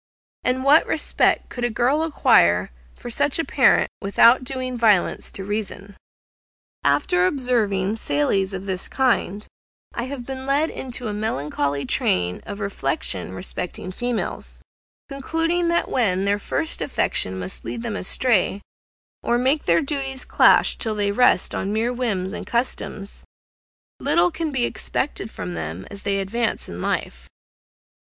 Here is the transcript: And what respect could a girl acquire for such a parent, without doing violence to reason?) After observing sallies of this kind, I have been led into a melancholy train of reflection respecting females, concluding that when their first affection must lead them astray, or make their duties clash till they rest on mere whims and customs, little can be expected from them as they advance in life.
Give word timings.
And 0.43 0.63
what 0.63 0.87
respect 0.87 1.49
could 1.49 1.63
a 1.63 1.69
girl 1.69 2.01
acquire 2.01 2.71
for 2.95 3.11
such 3.11 3.37
a 3.37 3.45
parent, 3.45 3.91
without 4.01 4.43
doing 4.43 4.75
violence 4.75 5.29
to 5.33 5.43
reason?) 5.43 5.95
After 6.83 7.27
observing 7.27 7.97
sallies 7.97 8.51
of 8.51 8.65
this 8.65 8.87
kind, 8.87 9.45
I 9.93 10.05
have 10.05 10.25
been 10.25 10.47
led 10.47 10.71
into 10.71 11.07
a 11.07 11.13
melancholy 11.13 11.85
train 11.85 12.41
of 12.47 12.59
reflection 12.59 13.33
respecting 13.33 13.91
females, 13.91 14.63
concluding 15.07 15.67
that 15.67 15.87
when 15.87 16.25
their 16.25 16.39
first 16.39 16.81
affection 16.81 17.37
must 17.37 17.63
lead 17.63 17.83
them 17.83 17.95
astray, 17.95 18.63
or 19.21 19.37
make 19.37 19.65
their 19.65 19.83
duties 19.83 20.25
clash 20.25 20.77
till 20.77 20.95
they 20.95 21.11
rest 21.11 21.53
on 21.53 21.71
mere 21.71 21.93
whims 21.93 22.33
and 22.33 22.47
customs, 22.47 23.23
little 23.99 24.31
can 24.31 24.51
be 24.51 24.65
expected 24.65 25.29
from 25.29 25.53
them 25.53 25.85
as 25.91 26.01
they 26.01 26.17
advance 26.17 26.67
in 26.67 26.81
life. 26.81 27.29